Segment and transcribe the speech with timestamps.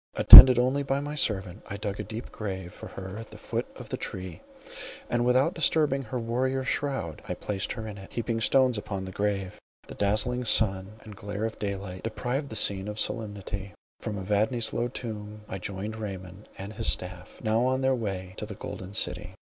[0.15, 3.67] Attended only by my servant, I dug a deep grave for her at the foot
[3.75, 4.41] of the tree,
[5.11, 9.11] and without disturbing her warrior shroud, I placed her in it, heaping stones upon the
[9.11, 9.59] grave.
[9.85, 14.87] The dazzling sun and glare of daylight, deprived the scene of solemnity; from Evadne's low
[14.87, 19.35] tomb, I joined Raymond and his staff, now on their way to the Golden City.